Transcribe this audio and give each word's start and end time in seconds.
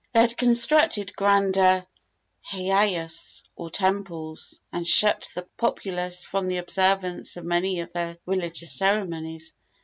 They 0.13 0.21
had 0.21 0.35
constructed 0.35 1.15
grander 1.15 1.85
heiaus, 2.51 3.43
or 3.55 3.69
temples, 3.69 4.59
and 4.73 4.87
shut 4.87 5.29
the 5.35 5.43
populace 5.57 6.25
from 6.25 6.47
the 6.47 6.57
observance 6.57 7.37
of 7.37 7.45
many 7.45 7.81
of 7.81 7.93
their 7.93 8.17
religious 8.25 8.71
ceremonies. 8.71 9.53